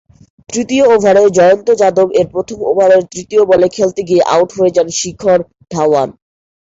[0.49, 5.39] তৃতীয় ওভারে জয়ন্ত যাদব এর প্রথম ওভারের তৃতীয় বলে খেলতে গিয়ে আউট হয়ে যান শিখর
[5.71, 6.09] ধাওয়ান।